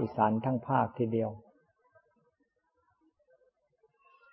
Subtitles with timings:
[0.00, 1.30] อีสานทั้งภาคทีเดียว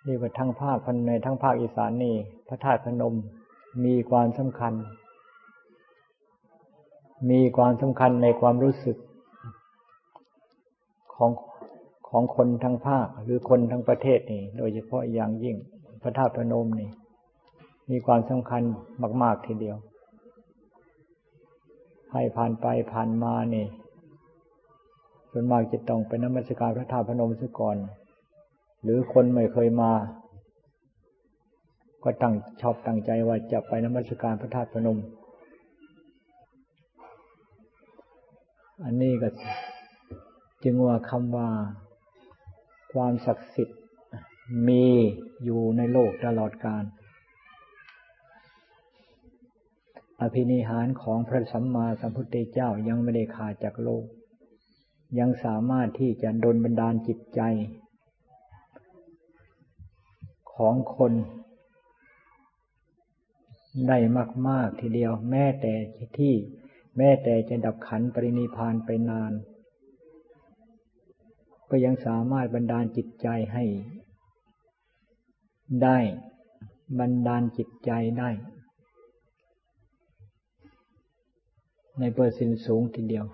[0.04, 2.14] เรียกว่าทั้งภาคในทั้งภาคอีสานนี่
[2.48, 3.14] พระธาตุพนม
[3.84, 4.74] มีความสำคัญ
[7.30, 8.96] มีความสำคัญในความรู้สึก
[11.14, 11.30] ของ
[12.08, 15.56] ของคนทั้งภาคหรือคนทั้งประเทศนี่ โดยเฉพาะอย่างยิ่ง
[16.02, 16.90] พระธาตุพนมนี่
[17.90, 18.62] มีความสำคัญ
[19.22, 19.76] มาก ๆทีเดียว
[22.12, 23.66] ให้ผ่านไปผ่านมานี่
[25.36, 27.76] ส่วนมากจะต้องไปนมัสการพระธาตุพนมซะก่อน
[28.82, 29.92] หรือคนไม่เคยมา
[32.02, 34.98] ก็ตั้งชอบตั้งใจว่าจะไปนมัสการพระธาตุพนม
[38.84, 39.28] อันนี้ก็
[40.64, 41.48] จึงว่าคำว่า
[42.92, 43.80] ความศักดิ์สิทธิ์
[44.68, 44.86] มี
[45.44, 46.84] อยู่ในโลกตลอดกาล
[50.20, 54.04] อภินิหารของพระสัมมาสัมพุทธเจ้ายังไม่ได้ขาดจากโลก
[55.18, 57.40] ยังสามารถที่จะดลบันดาลจิตใจ
[60.54, 61.12] ของคน
[63.88, 63.98] ได้
[64.48, 65.72] มาก ๆ ทีเดียว แม้แต่
[66.18, 66.34] ที่
[66.96, 69.32] แม้แต่จะดับขันปรินิพานไปนาน
[71.70, 73.64] ก็ยังสามารถบันดาลจิตใจให้
[75.82, 75.98] ได้
[76.98, 78.30] บันดาลจิตใจได้
[81.98, 83.26] ในเปอร์เซ็นต์สูงทีเดียว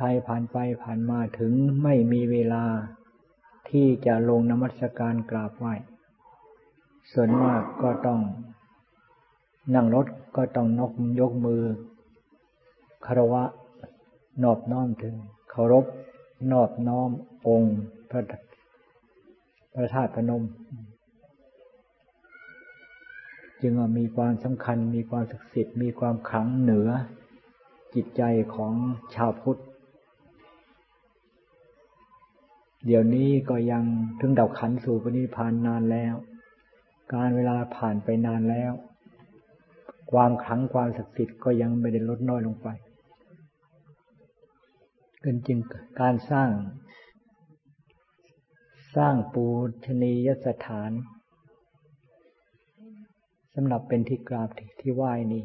[0.00, 2.64] ใครผ่านไปผ่านมาถึงไม่มีเวลา
[3.70, 5.74] ที่จะลงนมัสการกราบไหว้
[7.12, 8.20] ส่วนมากก็ต้อง
[9.74, 11.62] นั่งรถก็ต้องนกยกมือ
[13.06, 13.44] คารวะ
[14.42, 15.14] นอบน้อมถึง
[15.50, 15.84] เคารพ
[16.52, 17.10] นอบน้อม
[17.48, 17.76] องค์
[18.10, 18.22] พระ
[19.74, 20.44] พระธาตุพนม
[23.62, 26.88] จึงมีความสำคัญมีความศักดิ์สิทธิ์มีความขลังเหนือ
[27.94, 28.22] จิตใจ
[28.54, 28.74] ของ
[29.16, 29.60] ชาวพุทธ
[32.86, 33.84] เดี๋ยวนี้ก็ยัง
[34.20, 36.14] ถึงดับขันสู่ปณิพานนานแล้ว
[37.14, 38.72] การเวลาผ่านไปนานแล้ว
[40.12, 42.68] ความขังความศักดิ์สิทธิ์ก็ยังไม่ได้ลดน้อยลงไป
[45.20, 45.58] เกินจริง
[46.00, 46.50] การสร้าง
[48.96, 49.44] สร้างปู
[49.84, 50.90] ชนียสถาน
[53.54, 54.48] สำหรับเป็นที่กราบ
[54.80, 55.44] ที่ไหว้นี้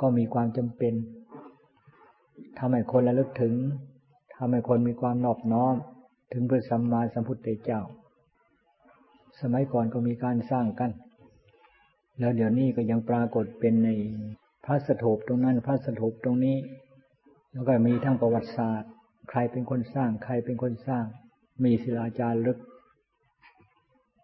[0.00, 0.94] ก็มีความจำเป็น
[2.58, 3.54] ทำให้คนระลึกถึง
[4.36, 5.74] ทำให้คนมีความนอบน้อม
[6.32, 7.80] ถึงพระสัมมาสัมพุทธเจ้า
[9.40, 10.90] สมัยก่อนก็มีการสร้างกัน
[12.18, 13.88] แล้วเดี๋ยวนี้ก็ยังปรากฏเป็นใน
[14.64, 16.56] พระสถูปตรงนั้นพระสถูปตรงนี้
[17.52, 18.90] แล้วก็มีทั้งประวัติศาสตร์
[19.30, 21.04] ใครเป็นคนสร้าง ใครเป็นคนสร้าง
[21.64, 22.58] มีศิลาจารึก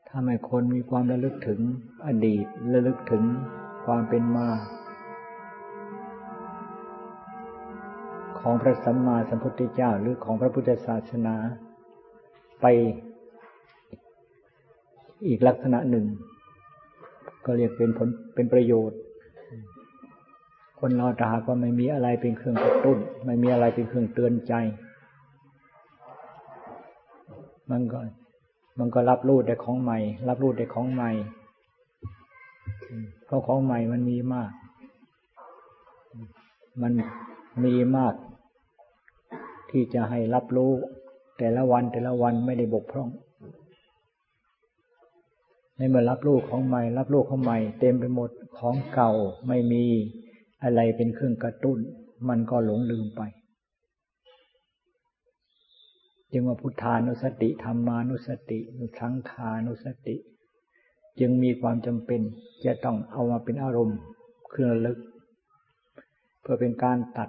[0.09, 1.61] ทำให้คนมีความระลึกถึง
[2.07, 3.25] อดีตระลึกถึง
[3.85, 4.49] ความเป็นมา
[8.41, 11.37] ของพระสัมมาสัมพุทธเจ้าหรือของพระพุทธศาสนา
[12.61, 12.67] ไป
[15.27, 16.07] อีกลักษณะหนึ่ง
[17.45, 18.99] ก็เรียกเป็นผลเป็นประโยชน์
[20.81, 24.55] คนเราถ้าหากว่าไม่มีอะไรเป็นเครื่องกระตุ้น ไม่มีอะไรเป็นเครื่องเตือนใจ
[27.71, 27.99] มันก็
[28.79, 31.11] มันก็รับรู้ได้ของใหม่ รับรู้ได้ของใหม่
[33.27, 34.51] เพราะของใหม่มันมีมาก
[36.83, 36.93] มัน
[37.65, 38.15] มีมาก
[39.71, 40.73] ที่จะให้รับรู้
[41.39, 43.09] แต่ละวันแต่ละวันไม่ได้บกพร่อง
[45.77, 49.13] ในเมื่อรับรู้ของใหม่ รับรู้ของใหม่ เต็มไปหมดของเก่า
[49.49, 49.85] ไม่มี
[50.63, 51.79] อะไรเป็นเครื่องกระตุ้น
[52.29, 53.23] มันก็หลงลืมไป
[56.33, 58.59] จึงว่าพุทธานุสติธรรมานุสติ
[59.01, 60.17] สังขานุสติ
[61.21, 62.21] จึงมีความจำเป็น
[62.65, 63.99] จะต้องเอามาเป็นอารมณ์
[64.51, 64.99] เครื่องลึก
[66.41, 67.29] เพื่อเป็นการตัด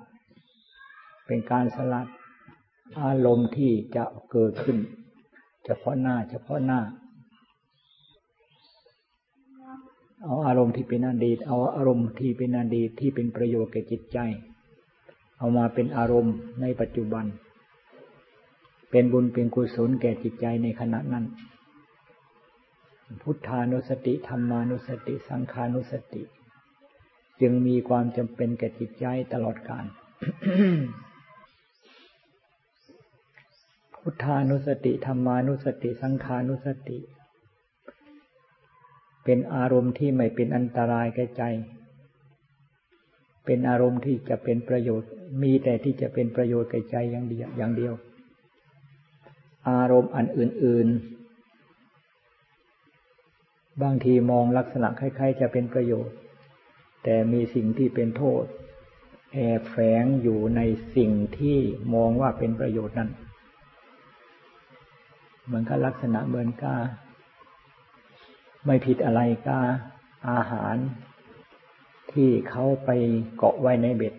[1.29, 2.07] เป็นการสลัด
[3.03, 4.77] อารมณ์ที่จะเกิดขึ้น
[5.65, 6.79] เฉพาะหน้า เฉพาะหน้า
[10.25, 14.17] เอาอารมณ์ที่เป็นอดีต เอาอารมณ์ที่เป็นอดีตที่เป็นประโยชน์แก่จิตใจ
[15.37, 17.25] เอามาเป็นอารมณ์ในปัจจุบัน
[18.91, 21.25] เป็นบุญเป็นกุศลแก่จิตใจในขณะนั้น
[23.21, 26.23] พุทธานุสติธรรมานุสติ สังขานุสติ
[27.41, 29.85] จึงมีความจำเป็นแก่จิตใจตลอดกาล
[34.01, 36.99] พุทธานุสติธรรมานุสติสังขานุสติ
[39.23, 41.43] เป็นอารมณ์ที่ไม่เป็นอันตรายแก่ใจ
[43.45, 45.09] เป็นอารมณ์ที่จะเป็นประโยชน์
[45.43, 47.93] มีแต่ที่จะเป็นประโยชน์แก่ใจอย่างเดียวอย่างเดียว
[49.69, 50.87] อารมณ์อันอื่น
[52.55, 56.15] ๆ บางทีมองลักษณะคล้ายๆ จะเป็นประโยชน์
[57.03, 58.43] แต่มีสิ่งที่เป็นโทษ
[59.33, 60.61] แอบแฝงอยู่ใน
[60.95, 61.57] สิ่งที่
[61.93, 63.11] มองว่าเป็นประโยชน์นั้น
[65.51, 66.75] มือนกับลักษณะเหมือนกา
[68.65, 69.61] ไม่ผิดอะไรกา
[70.29, 70.75] อาหาร
[72.11, 72.89] ที่เขาไป
[73.37, 74.13] เกาะไว้ในเบ็ด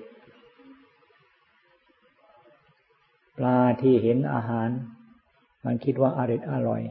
[3.38, 4.68] ปลาที่เห็นอาหาร
[5.64, 6.82] มันคิดว่าอร่อยอร่อย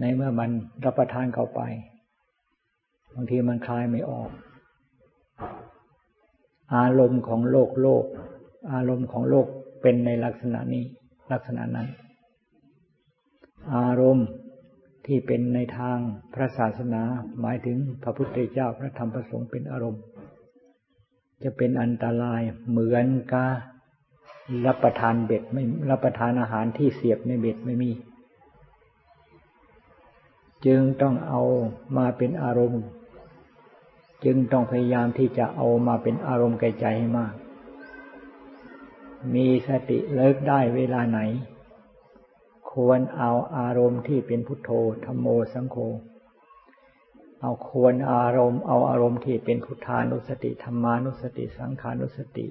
[0.00, 0.50] ในเมื่อมัน
[0.84, 1.60] รับประทานเข้าไป
[3.14, 4.30] บางทีมันคลายไม่ออก
[6.74, 8.04] อารมณ์ของโลกโลก
[8.72, 9.46] อารมณ์ของโลก
[9.82, 10.84] เป็นในลักษณะนี้
[11.30, 11.88] ลักษณะนั้น
[13.74, 14.28] อารมณ์
[15.06, 15.98] ที่เป็นในทาง
[16.34, 17.02] พระศาสนา
[17.40, 20.02] หมายถึงพระพุทธเจ้าพระธรรมพระสงฆ์เป็นอารมณ์
[21.42, 22.40] จะเป็นอันตราย
[22.70, 23.46] เหมือนกา
[24.66, 27.90] รับประทานเบ็ดไม่รับประทานอาหารที่เสียบในเบ็ดไม่มี
[30.66, 31.42] จึงต้องเอา
[31.96, 32.82] มาเป็นอารมณ์
[34.24, 37.32] จึงต้องพยายามที่จะเอามาเป็นอารมณ์แก่ใจให้มาก
[39.34, 41.20] มีสติเลิกได้เวลาไหน
[42.72, 44.70] ควรเอาอารมณ์ที่เป็นพุทโธ
[45.04, 45.76] ธรรมโมสังโฆ
[47.40, 52.46] เอาควรอารมณ์เอาอารมณ์ที่เป็นพุทธานุสติธรรมานุสติสังขานุสติ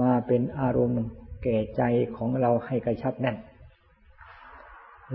[0.00, 1.02] มาเป็นอารมณ์
[1.42, 1.82] แก่ใจ
[2.16, 3.36] ของเราให้กระชับแน่น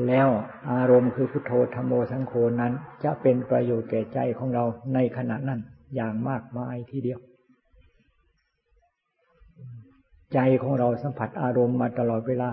[0.08, 0.28] แล้ว
[0.72, 2.74] อารมณ์คือพุทโธธรรมโมสังโฆนั้น
[3.04, 5.60] จะเป็นประโยชน์แก่ใจของเราในขณะนั้น
[5.96, 7.20] อย่างมากมายทีเดียว
[10.34, 12.52] ใจของเราสัมผัสอารมณ์มาตลอดเวลา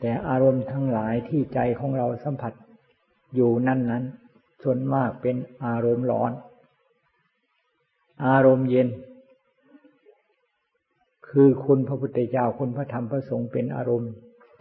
[0.00, 2.52] แต่อารมณ์ทั้งหลายที่ใจของเราสัมผัส
[3.34, 4.04] อยู่นั่นนั้น
[4.62, 6.32] ส่วนมากเป็นอารมณ์ร้อน
[8.26, 8.88] อารมณ์เย็น
[11.28, 14.12] คือคุณพระพุทธเจ้าคุณพระธรรมพระสงฆ์เป็นอารมณ์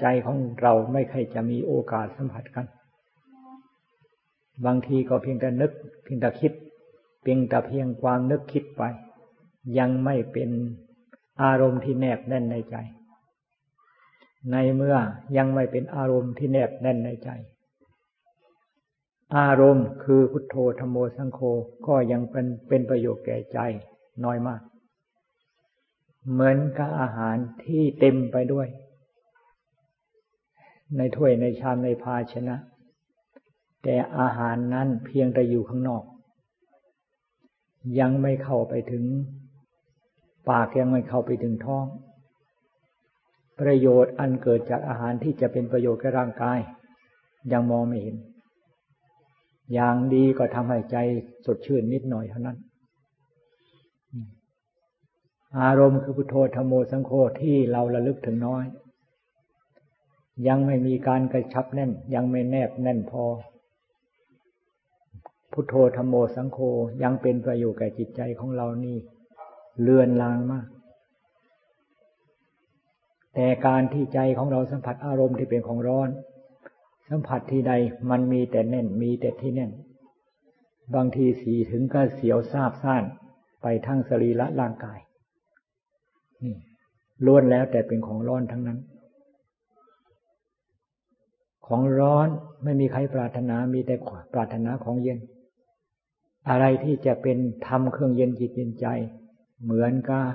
[0.01, 2.65] ใจของเราไม่เคยจะมีโอกาสสัมผัสกัน
[4.65, 5.71] บางทีก็เพียงแต่นึก
[6.03, 6.53] เพียงแต่คิด
[7.21, 8.83] เพียงแต่เพียงความนึกคิดไป
[9.77, 10.49] ยังไม่เป็น
[11.43, 12.75] อารมณ์ที่แนบแน่นในใจ
[14.51, 14.97] ในเมื่อ
[15.37, 17.29] ยังไม่เป็นอารมณ์ที่แนบแน่นในใจ
[19.37, 21.39] อารมณ์คือพุทโธธรรมโมสังโฆ
[21.87, 23.59] ก็ยังเป็นเป็นประโยชน์แก่ใจ
[24.23, 24.61] น้อยมาก
[26.31, 28.67] เหมือนกับอาหารที่เต็มไปด้วย
[30.97, 32.55] ในถ้วยในชามในภาชนะ
[33.83, 36.03] แต่อาหารนั้นเพียงแต่อยู่ข้างนอก
[37.99, 39.03] ยังไม่เข้าไปถึง
[40.49, 41.85] ปากยังไม่เข้าไปถึงท้อง
[43.59, 46.59] ประโยชน์อันเกิดจากอาหารที่จะเป็นประโยชน์แก่ร่างกาย
[47.53, 48.15] ยังมองไม่เห็น
[49.73, 50.97] อย่างดีก็ทำให้ใจ
[51.45, 52.57] สดชื่นนิดหน่อยเท่านั้น
[55.59, 57.11] อารมณ์คือพุทโธธรรมโมสังโฆ
[57.41, 58.65] ที่เราระลึกถึงน้อย
[60.47, 63.23] ยังไม่มีการกระชับแน่น ยังไม่แนบแน่นพอ
[65.51, 66.57] พุทโธธรรมโมสังโฆ
[67.03, 68.97] ยังเป็นประโยชน์แก่จิตใจของเรานี่
[69.81, 70.67] เลือนลางมาก
[73.35, 76.09] แต่การที่ใจของเราสัมผัสอารมณ์ที่เป็นของร้อน
[77.09, 77.73] สัมผัสที่ใด
[78.09, 79.71] มันมีแต่แน่นมีแต่ที่แน่น
[80.95, 83.03] บางทีสีถึงก็เสียวซาบซ่าน
[83.61, 84.99] ไปทั้งสรีระร่างกาย
[86.43, 86.55] นี่
[87.25, 88.79] ล้วนแล้วแต่เป็นของร้อนทั้งนั้น
[91.67, 92.27] ของร้อน
[92.63, 93.95] ไม่มีใครปรารถนามีแต่
[94.33, 95.19] ปรารถนาของเย็น
[96.49, 98.87] อะไรที่จะเป็นทำเครื่องเย็นจิตเย็นใจ
[99.63, 100.25] เหมือนกับ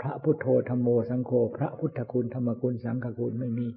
[0.00, 3.68] พระพุทโธธรรมโมสังโฆพระพุทธคุณธรรมคุณสังฆคุณไม่มี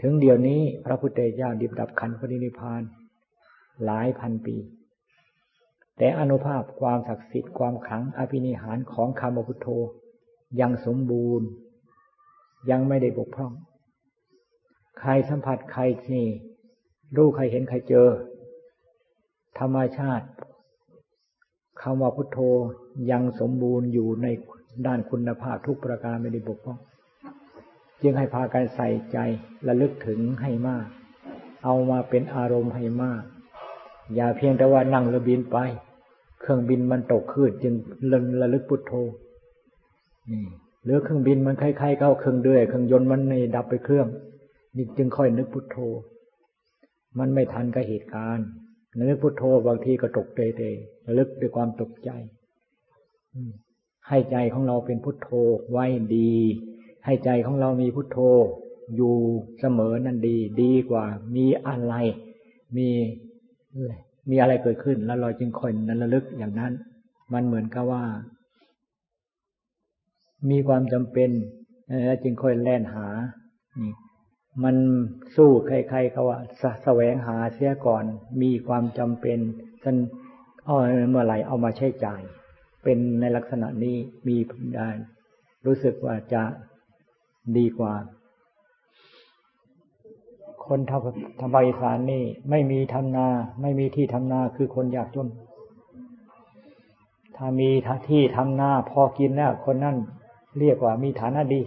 [0.00, 2.82] ถึงเดี๋ยวนี้พระพุทธเจ้าดิบดับขันปรินิพาน
[3.84, 4.56] หลายพันปี
[5.98, 9.68] แต่อนุภาพความศักดิ์สิทธิ์ความขังอภินิหารของคำพุทโธ
[10.60, 11.48] ยังสมบูรณ์
[12.70, 13.52] ยังไม่ได้บกพร่อง
[15.00, 15.82] ใครสัมผัสใคร
[16.14, 16.28] นี่
[17.16, 18.08] รู้ใครเห็นใครเจอ
[19.58, 20.26] ธรรมชาติ
[21.82, 22.38] คำว่าพุทโธ
[23.10, 24.26] ยังสมบูรณ์อยู่ใน
[24.86, 26.78] ด้านคุณภาพทุกประการไม่ได้บกพร่อง
[28.02, 29.18] จึงให้พากันใส่ใจ
[29.68, 30.86] ระลึกถึงให้มาก
[31.64, 33.22] เอามาเป็นอารมณ์ให้มาก
[34.14, 35.58] อย่าเพียงแต่ว่านั่งระบินไป
[36.40, 37.74] เครื่องบินมันตกขึ้นจึง
[38.12, 38.92] ระระลึกพุทโธ
[40.30, 40.44] นี่
[40.84, 44.06] หรือเครื่องบินมันคล้ายๆเข้าเครื่องเดือยเครื่องยนต์มันในดับไปเครื่อง
[44.76, 45.76] นี่จึงค่อยนึกพุทโธ
[47.18, 48.48] มันไม่ทันกับเหตุการณ์
[48.96, 52.10] นึกพุทโธบางทีก็ตกเตะๆระลึกด้วยความตกใจ
[54.08, 55.28] ให้ใจของเราเป็นพุทโธ
[55.70, 56.32] ไว้ดี
[57.04, 58.18] ให้ใจของเรามีพุทโธ
[58.96, 59.14] อยู่
[59.60, 61.04] เสมอนั่นดี ดีกว่า
[61.36, 61.94] มีอะไร
[62.76, 62.88] มี
[64.30, 66.72] มีอะไรเกิดขึ้น แล้วเราจึงคอยนั้นระลึกอย่างนั้น
[67.32, 68.04] มันเหมือนกับว่า
[70.50, 71.30] มีความจำเป็น
[72.06, 73.08] แล้วจึงค่อยแล่นหา
[73.78, 73.90] นี่
[74.64, 74.76] มัน
[75.36, 76.38] สู้ใครๆเขาว่า
[76.84, 78.04] แสวงหาเสียก่อน
[78.42, 79.38] มีความจำเป็น
[79.82, 79.96] ท่าน
[80.64, 80.76] เอา
[81.10, 82.20] เมื่อไหร่เอามาใช้จ่าย
[82.82, 84.36] เป็นในลักษณะนี้มี
[84.76, 84.90] ได้
[85.66, 86.42] รู้สึกว่าจะ
[87.56, 87.94] ดีกว่า
[90.66, 93.28] คนทำทำใบสารนี่ ไม่มีทำนา
[93.62, 95.28] ไม่มีที่ทำนาคือคนยากจน
[97.36, 97.70] ถ้ามี
[98.08, 99.96] ที่ทำนาพอกินแล้วคนนั้น
[100.58, 101.60] เรียกว่ามีฐานะดี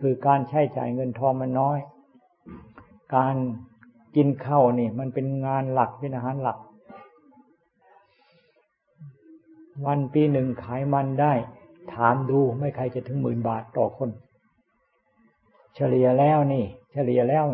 [0.00, 1.78] คือการใช้จ่ายเงินทองมันน้อย
[3.16, 3.34] การ
[4.16, 6.58] กินข้าวนี่มันเป็นงานหลักเป็นอาหารหลัก
[9.86, 11.32] วันปีหนึ่งขายมันได้
[11.92, 14.10] ถามดูไม่ใครจะถึงหมื่นบาทต่อคน
[15.74, 17.44] เฉลี่ยแล้วนี่ เฉลี่ยแล้ว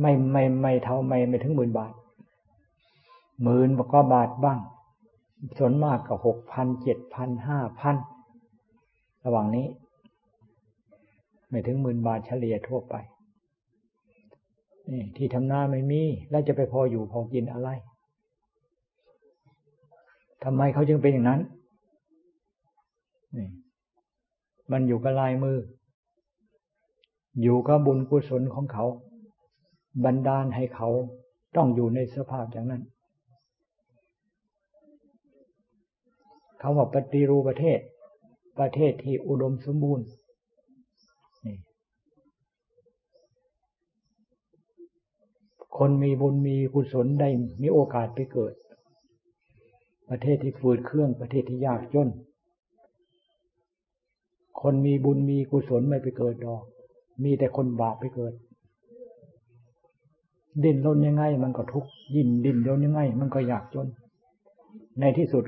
[0.00, 1.92] ไม่ไม่ไม่เท่าไม่ไม่ถึงหมื่นบาท
[3.42, 4.58] หมื่นก็บาทบ้าง
[5.58, 7.96] ส่วนมากก็หกพันเจ็ดพันห้าพัน
[9.24, 9.66] ระหว่างนี้
[11.52, 12.94] ไม่ถึงหมื่นบาทเฉลี่ยทั่วไป
[14.92, 17.68] นี่ที่ทำนาไม่มี แล้วจะไปพออยู่พอกินอะไร
[20.44, 21.40] ทำไมเขาจึงเป็นอย่างนั้น
[23.36, 23.48] นี่
[24.72, 25.58] มันอยู่กับลายมือ
[27.42, 28.84] อยู่กับบุญกุศลของเขา
[30.04, 30.88] บันดาลให้เขา
[31.56, 32.82] ต้องอยู่ในสภาพอย่างนั้น
[36.60, 37.78] คำว่าปฏิรูปประเทศ
[38.58, 40.06] ประเทศที่อุดมสมบูรณ์
[45.78, 47.28] คนมีบุญมีกุศลได้
[47.62, 48.54] มีโอกาสไปเกิด
[50.08, 52.08] ประเทศที่ฝืดเครื่องประเทศที่ยากจน
[54.60, 56.62] คนมีบุญมีกุศลไม่ไปเกิดดอก
[57.24, 58.34] มีแต่คนบาปไปเกิด
[60.62, 63.86] ดิ้นรนยังไง มันก็ทุกข์ยิ่งดิ้นรนยังไง มันก็ยากจน
[65.00, 65.44] ในที่สุด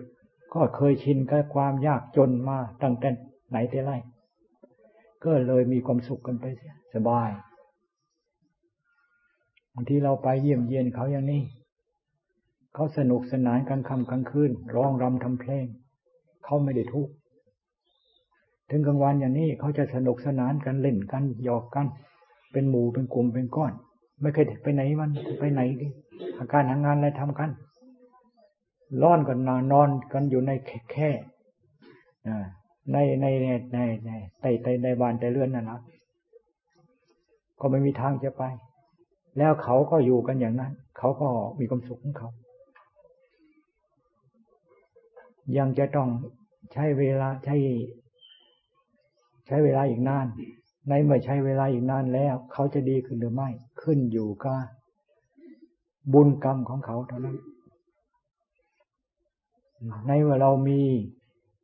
[0.54, 3.08] ก็เคยชินกับความยากจนมาตั้งแต่
[3.50, 3.92] ไหนแต่ไร
[5.24, 6.44] ก็เลยมีความสุขกันไป
[6.94, 7.30] สบาย
[9.74, 11.42] บางทีเราไปเยี่ยมเยียนเขาอย่างนี้
[12.74, 15.66] เขาสนุกสนานกลางค่ำกลางคืนร้องรำทำเพลง
[16.44, 17.12] เขาไม่ได้ทุกข์
[18.70, 21.86] ถึงกลางวันอย่างนี้เขาจะสนุกสนานกันเล่นกันหยอกกัน
[22.52, 23.72] เป็นหมู่เป็นกลุ่มเป็นก้อน
[24.20, 25.88] ไม่เคยไปไหนมันไปไหนดิ
[26.38, 27.50] อาการทางงานอะไรทำกัน
[29.02, 30.50] ร้อนกันนอนนอนกันอยู่ใน
[30.92, 31.10] แค่
[32.92, 35.80] ในในในในในใต้ใต้ในบ้านใต้เรือนนั่นนะ
[37.60, 38.42] ก็ไม่มีทางจะไป
[39.38, 42.30] แล้วเขาก็อยู่กันอย่างนั้น เขาก็มีความสุขของเขา
[45.58, 46.08] ยังจะต้อง
[46.72, 47.56] ใช้เวลาใช้
[49.46, 50.26] ใช้เวลาอีกนาน
[50.88, 53.48] ในเมื่อใช้เวลาอีกนานแล้ว เขาจะดีขึ้นหรือไม่
[53.82, 54.58] ขึ้นอยู่กับ
[56.12, 57.38] บุญกรรมของเขาเท่านั้น
[60.06, 60.80] ในเมื่อเรามี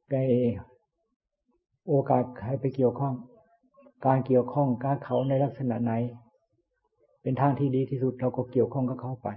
[0.08, 0.14] ไป
[1.88, 3.14] โอกาสให้ไปเกี่ยวข้อง
[4.06, 5.92] การเกี่ยวข้องการเขาในลักษณะไหน
[7.22, 9.28] เป็นทางที่ดีที่สุดเราก็เกี่ยวข้องกับเขาไป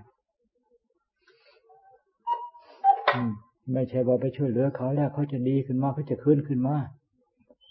[3.74, 6.76] ไม่ใช่ว่าไปช่วยเหลือเขาแล้วเขาจะดีขึ้นมาเขาจะขึ้นขึ้นมา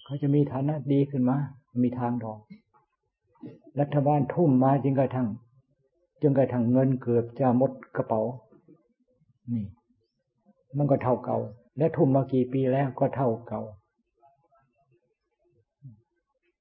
[0.04, 1.36] เขาจะมีฐานะดีขึ้นมา
[1.84, 2.38] มีทางดอก
[3.80, 5.28] รัฐบาลทุ่มมาจึงกระทั่ง
[6.20, 8.20] จึงกระทั่งเงินเกือบจะหมดกระเป๋า
[9.52, 9.64] นี่
[10.76, 11.38] มันก็เท่าเก่า
[11.78, 13.60] และทุ่มมากี่ปีแล้วก็เท่าเก่า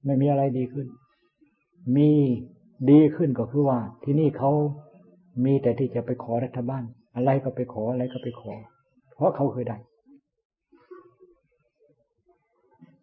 [0.06, 0.88] ไม่มีอะไรดีขึ้น
[1.96, 2.12] มี
[2.90, 4.52] ดีขึ้นก็คือว่า ที่นี่เขา
[5.46, 6.84] มีแต่ที่จะไปขอรัฐบาล
[7.16, 8.54] อะไรก็ไปขออะไรก็ไปขอ
[9.16, 9.78] เพราะเขาเคยได้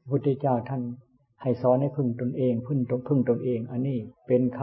[0.09, 0.83] พุทธเจ้าท่าน
[1.43, 4.61] ให้สอนให้พึ่งตนเอง พึ่งตนพึ่งตนเอง อันนี้เป็นค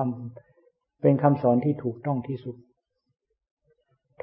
[0.49, 2.55] ำเป็นคำสอนที่ถูกต้องที่สุด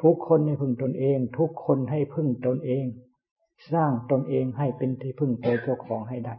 [0.03, 2.85] ทุกคนให้พึ่งตนเอง ทุกคนให้พึ่งตนเอง
[3.73, 6.35] สร้างตนเองให้เป็นที่พึ่งตัวเจ้าของให้ได้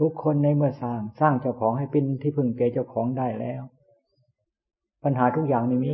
[0.00, 3.62] ทุกคนในเมื่อสร้างสร้างเจ้าของให้เป็นที่พึ่งแก่เจ้าของได้แล้ว
[5.04, 5.92] ปัญหาทุกอย่างไม่มี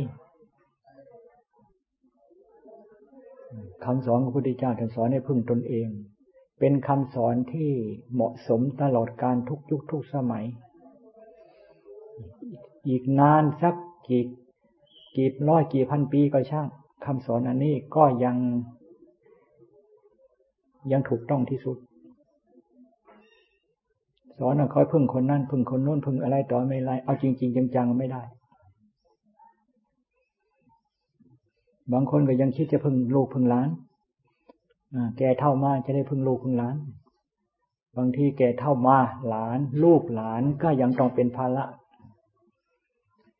[3.85, 5.87] คำสอนของพระพุทธเจ้าท่านสอนให้พึ่งตนเอง
[6.59, 7.71] เป็นคำสอนที่
[8.13, 10.45] เหมาะสมตลอดการทุกยุคทุกสมัย
[12.87, 13.75] อีกนานสัก
[14.07, 14.23] กี่
[15.15, 16.67] กี่ร้อยกี่พันปีก็ช่าง
[17.05, 18.37] คำสอนอันนี้ก็ยัง
[20.91, 21.77] ยังถูกต้องที่สุด
[24.39, 28.21] สอนเขาพึ่งคนนั้นพึ่งคนโน้นพึ่งอะไรต่อไม่ไรเอาจริง ๆ จังๆไม่ได้
[31.93, 33.69] บางคนก็ยังคิดจะพึ่งลูกพึ่งหลาน
[35.17, 36.75] แก่เท่ามาจะได้พึ่งลูกพึ่งหลาน
[37.97, 38.97] บางทีแก่เท่ามา
[39.27, 41.65] หลาน ลูกหลานก็ยังต้องเป็นภาระ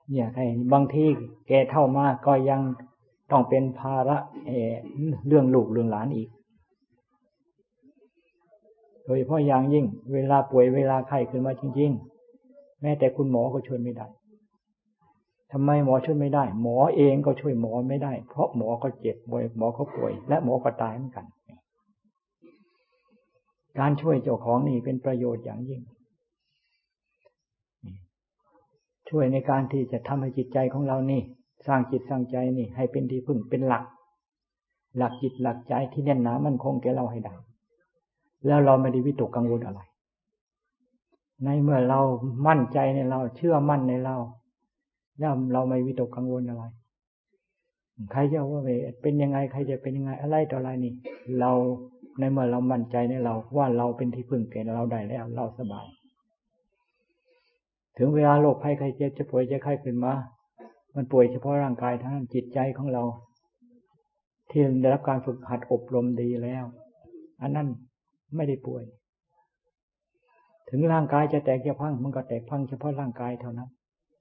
[0.09, 0.41] เนี่ยใคร
[0.73, 1.05] บางที
[1.47, 2.61] แกเท่ามากก็ยัง
[3.31, 4.17] ต้องเป็นภาระ
[4.47, 6.29] เเรื่องลูกเรื่องหลานอีก
[9.05, 11.91] โดยเฉพาะอย่างยิ่ง เวลาป่วยเวลาไข้ขึ้นมาจริง
[12.37, 14.07] ๆ แม้แต่คุณหมอก็ช่วยไม่ได้
[15.51, 21.25] ทำไมหมอช่วยไม่ได้ หมอเองก็ช่วยหมอไม่ได้ เพราะหมอก็เจ็บป่วยหมอก็ป่วย และหมอก็ตายเหมือนกัน
[23.79, 25.81] การช่วยเจ้าของนี่เป็นประโยชน์อย่างยิ่ง
[29.09, 31.21] ช่วยในการที่จะทำให้จิตใจของเรานี่
[31.67, 33.83] สร้างจิตสร้างใจนี่ ให้เป็นที่พึ่งเป็นหลัก
[34.97, 37.35] หลักจิตหลักใจที่แน่นหนามันคงแก่เราให้ได้
[38.45, 39.81] แล้วเราไม่ได้วิตกกังวลอะไร
[41.43, 41.99] ในเมื่อเรา
[42.47, 44.15] มั่นใจในเราเชื่อมั่นในเรา
[45.19, 46.63] แล้วเราไม่วิตกกังวลอะไร
[48.11, 48.61] ใครจะว่า
[49.01, 50.93] เป็นยังไงใครจะเป็นยังไงอะไรต่ออะไรนี่
[51.39, 51.51] เรา
[52.19, 55.85] ในเมื่อเรามั่นใจในเราว่าเราเป็นที่พึ่งแก่เราได้แล้ว เราสบาย
[57.97, 60.13] ถึงเวลาโรคภัยใครเจ็บจะป่วยจะไข้ขึ้นมา
[60.95, 63.03] มันป่วยเฉพาะร่างกายเท่านั้นจิตใจของเรา
[64.49, 66.65] ที่ได้รับการฝึกหัดอบรมดีแล้ว
[67.41, 67.67] อันนั้น
[68.35, 68.83] ไม่ได้ป่วย
[70.69, 73.69] ถึงร่างกายจะแตกจะพัง มันก็แตกพังเฉพาะร่างกายเท่านั้น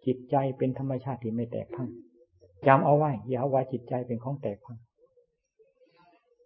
[0.07, 1.89] จิตใจเป็นธรรมชาติที่ไม่แตกพัง
[2.67, 4.79] จำเอาไว้ อย่าเอาจิตใจเป็นของแตกพัง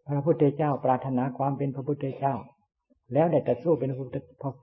[0.09, 2.35] พระพุทธเจ้าปรารถนาความเป็นพระพุทธเจ้า
[3.13, 4.17] แล้วได้ตัดสู้เป็นพระพุทธ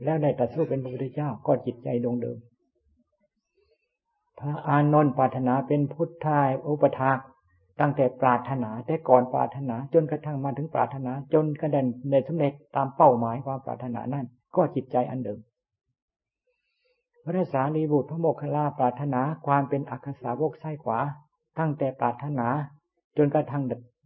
[0.06, 2.38] แล้วได้ตัดสู้เป็นพระพุทธเจ้าก็จิตใจดวงเดิม
[4.40, 7.18] พระอานนท์ปรารถนาเป็นพุทธายอุปถาก
[7.80, 14.26] ตั้งแต่ปรารถนาแต่ก่อนปรารถนาจนกระทั่งมาถึงปรารถนา จนกระเด็นในสำเร็จตามเป้าหมายความปรารถนานั่น
[14.56, 15.40] ก็จิตใจอันเดิม
[17.26, 21.00] พระสารีบุตรพระโมคคัลลาปรารถนาความเป็นอักษาวกไส้ขวา
[21.60, 22.48] ตั้งแต่ปรารถนา
[23.18, 23.64] จนกระทั่ง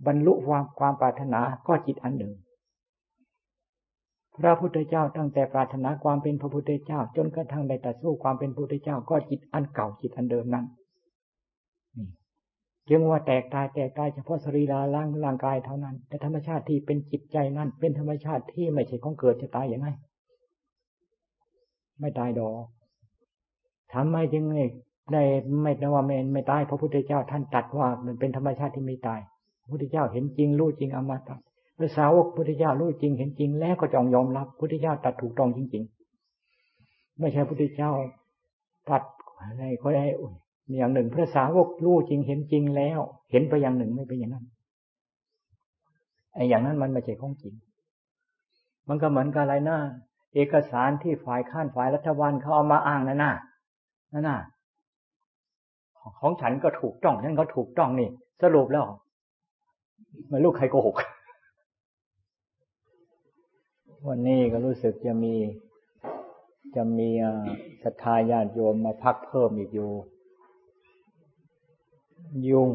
[0.08, 2.34] บรรลุความความปรารถนาก็จิตอันหนึ่ง
[4.38, 10.66] พระพุทธเจ้าตั้งแต่ปรารถนาความเป็นพระพุทธเจ้า จนกระทั่งได้ตัดสู้ความเป็นพระพุทธเจ้าก็จิตอันเก่าจิตอันเดิมนั้น
[12.90, 19.88] จึงว่าแตกตายแตกตายเฉพาะสรีระร่างร่างกายเท่านั้น แต่ธรรมชาติที่เป็นจิตใจนั้น เป็นธรรมชาติที่ไม่ใช่ของเกิดจะตายอย่างไร
[22.00, 22.66] ไม่ตายดอก
[23.94, 24.64] ทำไมจึงไม่
[25.12, 25.24] ได้
[25.64, 29.20] ไม่ได้ว่าไม่ไม่ตายพระพุทธเจ้าท่านตัดว่ามันเป็นธรรมชาติที่ไม่ตาย
[29.62, 31.38] พระพุทธเจ้าเห็นจริงรู้จริงอมตะ
[31.78, 35.84] พระสาวกพุทธเจ้ารู้จริงเห็นจริงแล้วก็จองยอมรับพุทธเจ้าตัดถูกต้องจริง
[36.52, 37.92] ๆ ไม่ใช่พุทธเจ้า
[38.90, 39.04] ตัด
[39.40, 40.06] อะไรก็ได้
[40.74, 43.00] อย่างหนึ่งพระสาวกรู้จริงเห็นจริงแล้ว
[43.32, 44.46] เห็นไปอย่างหนึ่งไม่เป็นอย่างนั้น
[46.34, 47.54] ไอ้อย่างนั้นมันไม่ใช่ของจริง
[48.88, 49.78] มันก็เหมือนกับอะไรนะ
[50.34, 53.34] เอกสารที่ฝ่ายข้านฝ่ายรัฐบาลเขาเอามาอ้างนั่นน่ะ
[54.14, 54.40] นั่นน่ะ
[56.20, 58.10] ของฉันก็ถูกต้องฉันก็ถูกต้องนี่
[58.42, 58.86] สรุปแล้ว
[60.30, 60.96] ไม่รู้ใครโกหก
[64.08, 65.36] วันนี้ก็รู้สึกจะมี
[66.76, 67.10] จะมี
[67.84, 69.92] ศรัทธาญาติโยมมาพักเพิ่มอีกอยู่
[72.50, 72.70] ยุง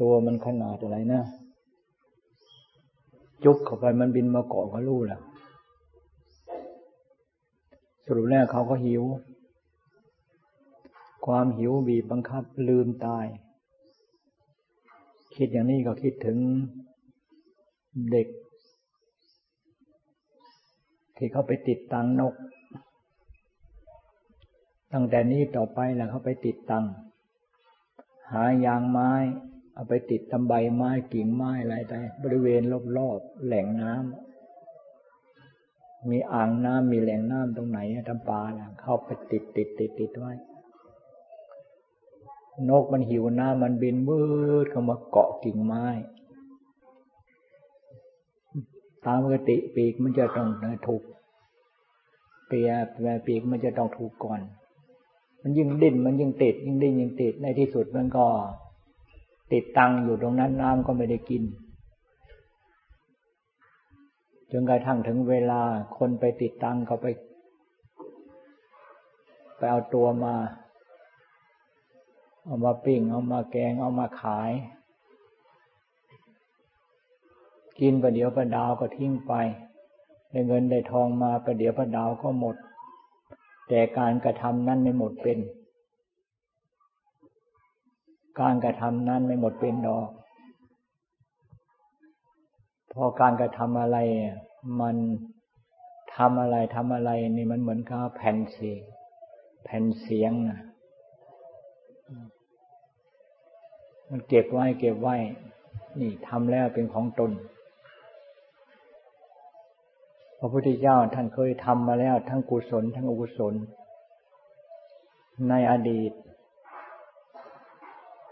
[0.00, 1.22] ตัวมันขนาดอะไรนะ
[3.44, 5.20] จุกเข้าไปมันบินมาเกาะก็รู้แหละ
[8.04, 9.02] สรุปแล้วเขาก็หิว
[11.26, 13.26] ความหิวบีบบังคับลืมตาย
[15.34, 16.38] คิดอย่างนี้ก็คิดถึง
[18.12, 18.28] เด็ก
[21.16, 22.34] ที่เขาไปติดตังนก
[24.92, 26.84] ตั้งแต่นี้ต่อไปแหละเขาไปติดตัง
[28.32, 29.12] หายางไม้
[29.74, 32.62] เอาไปติดตำใบไม้กิ่งไม้อะไรไปบริเวณ
[32.96, 34.06] รอบๆแหล่งน้ำ
[36.10, 38.40] มีอ่างน้ำมีแหล่งน้ำตรงไหนทำปลา
[38.80, 40.32] เข้าไปติดติดติดติดไว้
[42.68, 44.20] นกมันหิวน้ำมันบินมื
[44.64, 45.86] ดเข้ามาเกาะกิ่งไม้
[49.04, 50.48] ตามปกติปีกมันจะต้อง
[50.88, 51.02] ถูก
[52.46, 52.70] เปีย
[53.26, 54.40] ปีกมันจะต้องถูกก่อน
[55.48, 58.26] มันยิ่งดิ้นมันยิ่งติด ยิ่งดิ้นยิ่งติดในที่สุดมันก็
[59.52, 61.42] ติดตังอยู่ตรงนั้นน้ำก็ไม่ได้กิน
[64.50, 65.60] จนกระทั่งถึงเวลา
[65.96, 67.06] คนไปติดตังเขาไป
[69.56, 70.34] ไปเอาตัวมา
[72.44, 74.50] เอามาปิ้ง เอามาแกง เอามาขาย
[77.80, 79.32] กินประเดี๋ยวประดาวก็ทิ้งไป
[80.30, 82.56] ได้เงินได้ทองมาประเดี๋ยวประดาวก็หมด
[83.68, 85.38] แต่การกระทำนั้นไม่หมดเป็น
[88.40, 90.08] การกระทำนั้นไม่หมดเป็นดอก
[92.92, 93.98] พอการกระทำอะไร
[94.80, 94.96] มัน
[96.16, 98.80] ทำอะไรทำอะไรนี่มันเหมือนกับแผ่นเสียง
[99.64, 100.60] แผ่นเสียงนะ
[104.10, 105.16] มันเก็บไว้เก็บไว้
[106.00, 107.30] นี่ทำแล้วเป็นของตน
[110.38, 113.54] พระพุทธเจ้าท่านเคยทำมาแล้วทั้งกุศลทั้งอกุศล
[115.48, 116.12] ในอดีต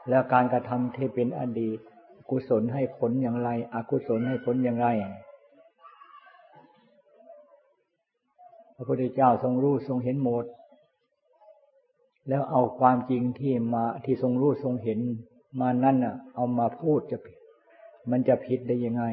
[0.09, 1.79] แล้วการกระทำที่เป็นอดีต
[2.31, 4.89] กุศลให้ผลอย่างไร อกุศลให้ผลอย่างไร
[8.75, 10.45] พระพุทธเจ้าทรงรู้ทรงเห็นหมด
[12.29, 15.01] แล้วเอาความจริงที่มาที่ทรงรู้ทรงเห็น
[15.61, 17.19] มานั่นอะ เอามาพูดจะ
[18.11, 19.05] มันจะผิดได้ยังไง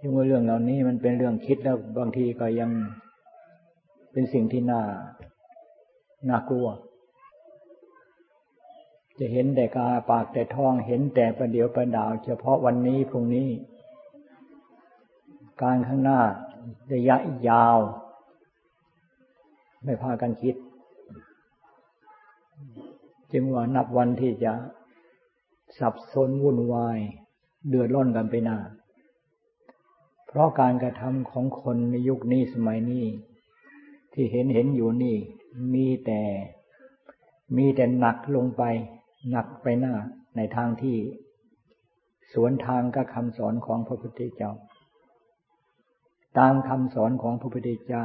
[0.00, 2.70] ที่ว่าเรื่องเหล่านี้มันเป็นเรื่องคิดแล้วบางทีก็ยัง
[4.12, 4.82] เป็นสิ่งที่น่า
[6.28, 6.68] น่ากลัว
[9.18, 13.48] จะเห็นแต่กาปากแต่ท้องเห็นแต่ประเดี๋ยวประดาว เฉพาะวันนี้พรุ่งนี้
[15.62, 16.20] การข้างหน้า
[16.92, 17.16] ระยะ
[17.48, 17.78] ยาว
[19.84, 20.56] ไม่พากันคิด
[23.32, 24.52] จึงว่านับวันที่จะ
[25.78, 26.98] สับสนวุ่นวาย
[27.68, 28.58] เดือดร้อนกันไปหน้า
[30.28, 33.04] เพราะการกระทำของคนในยุคนี้สมัยนี้
[34.12, 35.16] ที่เห็นเห็นอยู่นี่
[35.74, 36.22] มีแต่
[37.56, 38.62] มีแต่หนักลงไป
[39.30, 39.94] หนักไปหน้า
[40.36, 40.96] ในทางที่
[42.32, 44.52] สวนทางกับคำสอนของพระพุทธเจ้า
[46.38, 48.04] ตามคำสอนของพระพุทธเจ้า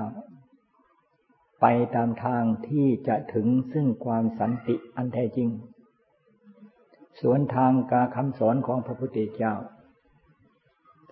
[1.61, 5.49] ไปตามทางที่จะถึงซึ่งความสันติอันแท้จริง
[7.21, 9.53] สวนทางกาคำสอนของพระพุทธเจ้า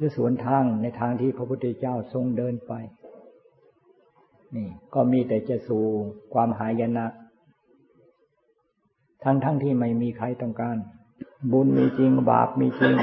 [0.03, 2.73] คือสวนทางในทางที่พระพุทธเจ้าทรงเดินไป
[4.55, 5.83] นี่ ก็มีแต่จะสู่
[6.33, 7.05] ความหายนะ
[9.23, 10.77] ทั้งทั้งที่ไม่มีใครต้องการ
[11.51, 12.95] บุญมีจริง บาปมีจริง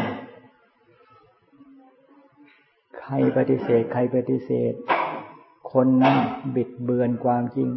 [3.01, 4.73] ใครปฏิเสธ ใครปฏิเสธ
[5.73, 6.17] คนนั้น
[6.55, 7.69] บิดเบือนความจริง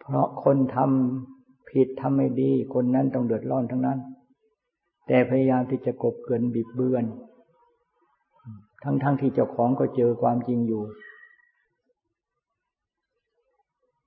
[0.00, 4.00] เพราะคนทำผิดทำไม่ดี คนนั้นต้องเดือดร้อนทั้งนั้น
[5.06, 7.04] แต่พยายามที่จะกบเกินบิดเบือน
[8.82, 10.82] ทั้งๆทที่เจ้าของก็เจอความจริงอยู่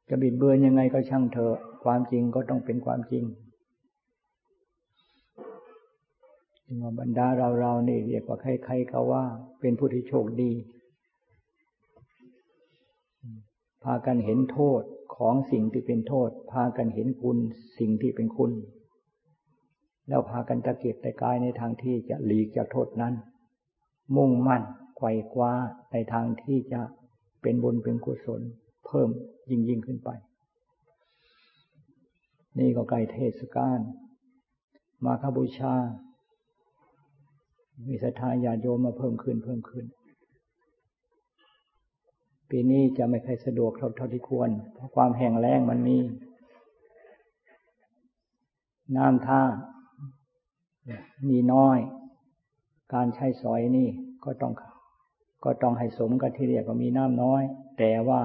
[0.10, 3.24] จะบิดเบือนยังไงก็ช่างเถอะ ความจริงก็ต้องเป็นความจริง
[6.66, 9.24] จึงว่าบรรดาเราเรานี่เรียกว่าใครๆก็ว่า
[9.62, 10.52] เป็นผู้ที่โชคดี
[13.84, 14.82] พากันเห็นโทษ
[15.16, 17.38] ของสิ่งที่เป็นโทษ พากันเห็นคุณ
[17.80, 18.52] สิ่งที่เป็นคุณ
[20.10, 23.14] แล้วพากันตะเกียกต่กายในทางที่จะหลีกจากโทษนั้น
[24.16, 24.64] มุ่งมั่น
[24.98, 25.52] ไขว่คว้า
[25.92, 26.82] ในทางที่จะ
[27.42, 28.42] เป็นบุญเป็นกุศล
[28.86, 29.10] เพิ่ม
[29.50, 30.10] ยิ่งยิ่งขึ้นไป
[32.60, 33.80] นี่ก็ใกล้เทศกาล
[35.06, 35.76] มาคบูชา
[37.88, 39.86] มีศรัทธาญาโยมมาเพิ่มขึ้นเพิ่มขึ้น
[42.50, 45.98] ปีนี้จะไม่ค่อยสะดวกเท่าที่ควร เพราะความแห้งแล้งมันมี
[48.98, 49.42] น้ำท่า
[51.30, 51.78] มีน้อย
[52.94, 53.90] การใช้สอยนี่
[54.26, 54.54] ก็ต้อง
[55.44, 57.44] ก็ต้องให้สมกับที่เรียกว่ามีน้ำน้อย
[57.80, 58.22] แต่ว่า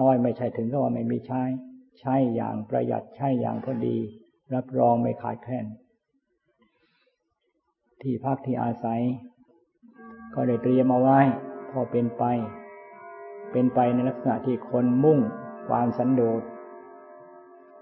[0.00, 1.42] น้อยไม่ใช่ถึงก็ว่าไม่มีใช้
[2.00, 3.96] ใช้อย่างประหยัดใช้อย่างพอดี
[4.54, 5.66] รับรองไม่ขาดแคลน
[8.00, 9.00] ที่พักที่อาศัย
[10.34, 11.20] ก็ได้เตรียมเอาไว้
[11.70, 12.24] พอเป็นไป
[13.52, 15.18] เป็นไปในลักษณะที่คนมุ่ง
[15.68, 16.42] ความสันโดษ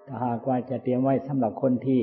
[0.07, 2.01] ถ้าหากว่าจะเตรียมไว้สำหรับคนที่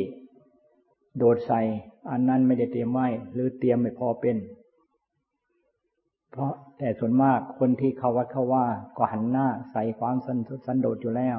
[1.18, 1.62] โดดใส่
[2.10, 4.38] อันนั้นไม่ได้เตรียมไว้ หรือเตรียมไม่พอเป็น
[6.32, 8.66] เพราะแต่ส่วนมากคนที่เขาวัดเขาว่า
[8.98, 11.38] ก็หันหน้าใส่ความสันสันโดษอยู่แล้ว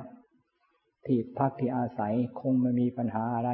[1.06, 3.50] ที่พักที่อาศัยคงไม่มีปัญหาอะไร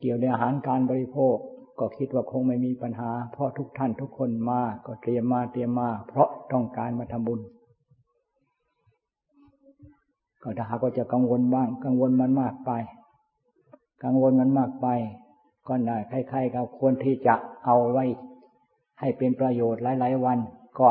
[0.00, 1.36] เกี่ยวกับอาหารการบริโภค
[1.78, 7.40] ก็คิดว่าคงไม่มีปัญหา เพราะทุกท่านทุกคนมาก็เตรียมมาเตรียมมา เพราะต้องการมาทำบุญ
[10.42, 12.70] ก็ถ้าหากว่าจะกังวลบ้างกังวลมันมากไป
[14.04, 14.86] กังวลมันมากไป
[15.68, 17.34] ก็ได้ใครๆกับควรที่จะ
[17.64, 18.04] เอาไว้
[19.00, 20.38] ให้เป็นประโยชน์หลาย ๆ วัน
[20.78, 20.88] ก็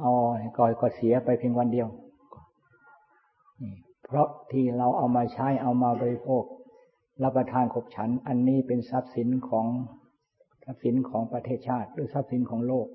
[0.00, 0.12] เอา
[0.56, 1.88] ก็ก็เสียไปเพียงวันเดียว
[4.04, 6.44] เพราะที่เราเอามาใช้เอามาบริโภค
[7.22, 9.66] รับประทานขบฉัน อันนี้เป็นทรัพย์สินของ
[10.64, 12.86] ทรัพย์สินของประเทศชาติ หรือทรัพย์สินของโลก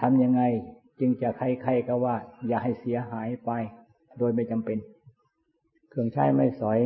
[0.00, 0.42] ทำยังไง
[1.00, 2.16] จึงจะใครๆก็ว่า
[2.46, 3.50] อย่าให้เสียหายไป
[4.18, 4.78] โดยไม่จำเป็น
[5.90, 6.80] เครื่องใช้ไม่สอย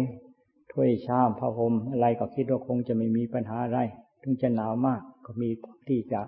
[0.74, 3.78] ถ้วยชามผ้าห่มอะไรก็คิดว่าคงจะไม่มีปัญหาอะไร
[4.22, 5.48] ถึงจะหนาวมากก็มี
[5.88, 6.20] ที่จะ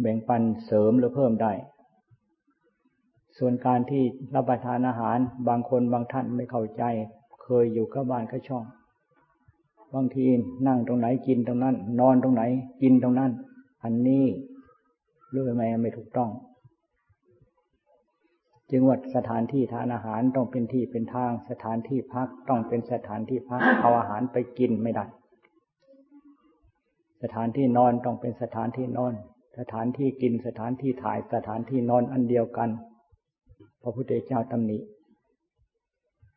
[0.00, 1.52] แบ่งปันเสริมหรือเพิ่มได้
[3.38, 4.02] ส่วนการที่
[4.34, 5.18] รับประทานอาหาร
[5.48, 6.82] บางคนบางท่านไม่เข้าใจ
[7.42, 8.64] เคยอยู่กับบ้านก็ช่อง
[9.94, 10.24] บางที
[10.66, 12.42] นั่งตรงไหนกินตรงนั้น นอนตรงไหน
[12.82, 13.30] กินตรงนั้น
[13.82, 14.24] อันนี้
[15.32, 16.30] รู้ไหมไม่ถูกต้อง
[18.70, 25.04] จึงว่าสถานที่ทานอาหารต้องเป็นที่เป็นทาง สถานที่พักต้องเป็นสถานที่พักเอาอาหารไปกินไม่ได้
[27.22, 29.12] สถานที่นอนต้องเป็นสถานที่นอน
[29.58, 32.68] สถานที่กินสถานที่ถ่ายสถานที่นอนอันเดียวกัน
[33.82, 34.78] พระพุทธเจ้าตำหนิ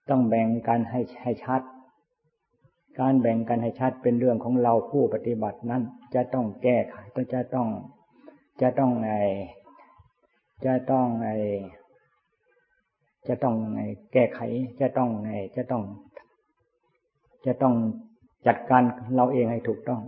[0.09, 1.61] ต้องแบ่งกันให้ให้ชัด
[2.99, 5.83] การแบ่งกันให้ชัดเป็นเรื่องของเราผู้ปฏิบัตินั้น
[6.15, 6.95] จะต้องแก้ไข
[7.33, 7.67] จะต้อง
[8.61, 9.11] จะต้องไง
[10.65, 11.29] จะต้องไอ
[13.27, 13.81] จะต้องไง
[14.13, 14.39] แก้ไข
[14.81, 15.83] จะต้องไงจะต้อง
[17.45, 17.75] จะต้อง
[18.47, 18.83] จัดการ
[19.15, 20.01] เราเองให้ถูกต้อง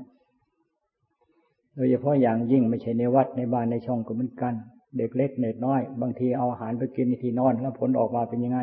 [1.76, 4.54] โดยเฉพาะอย่างยิ่งไม่ใช่ในวัดในบ้านในช่องก็เหมือนกัน
[4.98, 8.60] เด็กเล็กเน็ดน้อย บางทีเอาอาหารไปกินในที่นอนแล้วผลออกมาเป็นยังไง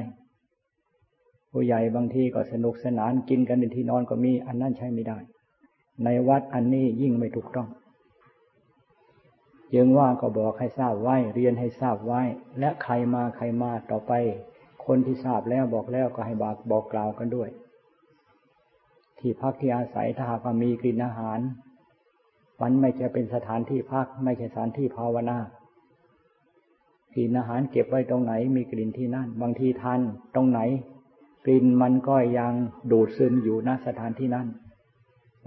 [1.53, 5.19] ผู้ใหญ่บางทีก็สนุกสนานกินกันในที่นอนก็มีอันนั้นใช้ไม่ได้
[6.05, 7.69] ในวัดอันนี้ยิ่งไม่ถูกต้อง
[9.75, 12.23] จึงว่าก็บอกให้ทราบไว้ เรียนให้ทราบไว้
[12.59, 14.13] และใครมาใครมาต่อไป
[14.87, 17.49] คนที่ทราบแล้วบอกแล้วก็ให้บอกบอกกล่าวกันด้วย
[19.19, 21.39] ที่พักที่อาศัยถ้าหากมีกลิ่นอาหาร
[22.63, 25.39] มันไม่จะเป็นสถานที่พัก ไม่ใช่สถานที่ภาวนา
[27.15, 30.01] กลิ่นอาหารเก็บไว้ตรงไหนมีกลิ่นที่นั่น บางทีทาน
[30.35, 30.61] ตรงไหน
[31.45, 32.53] กลิ่นมันก็ยัง
[32.93, 34.47] ดูดซึมอยู่ณสถานที่นั้น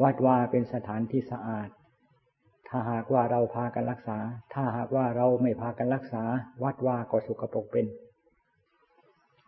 [0.01, 1.69] วัดว่าเป็นสถานที่สะอาด
[2.69, 4.17] ถ้าหากว่าเราพากันรักษา
[4.53, 6.23] ถ้าหากว่าเราไม่พากันรักษา
[6.63, 7.85] วัดว่าก็สุกปกเป็น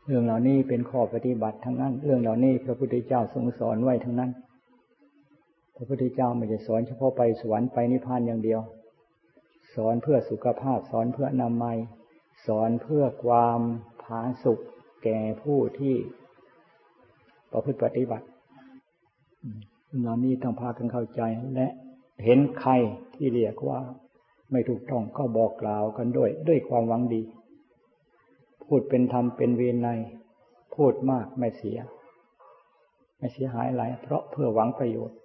[0.06, 4.32] เรื่องเหล่านี้เป็นข้อปฏิบัติทั้งนั้น เรื่องเหล่านี้พระพุทธเจ้าทรงสอนไว้ทั้งนั้น
[5.76, 8.62] พระพุทธเจ้าไม่ได้สอนเฉพาะไปสวรรค์ไปนิพพานอย่างเดียว
[9.76, 11.78] สอนเพื่อสุขภาพ สอนเพื่อนามัย
[12.48, 13.60] สอนเพื่อความ
[14.04, 14.60] ผาสุก
[15.04, 15.96] แก่ผู้ที่
[17.52, 18.26] ประพฤติปฏิบัติ
[19.86, 21.22] เรื่องเหล่านี้ต้องพากันเข้าใจ
[21.56, 21.68] และ
[22.24, 22.72] เห็นใคร
[23.16, 23.80] ที่เรียกว่า
[24.52, 27.22] ไม่ถูกต้องก็บอกกล่าวกันด้วย ด้วยความหวังดี
[28.66, 29.90] พูดเป็นธรรมเป็นเวรใน
[30.76, 31.78] พูดมากไม่เสีย
[33.18, 35.18] ไม่เสียหายอะไรเพราะเพื่อหวังประโยชน์